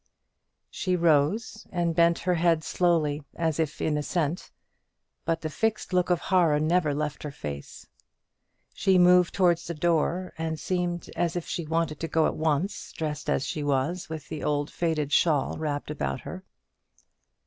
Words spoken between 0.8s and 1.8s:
rose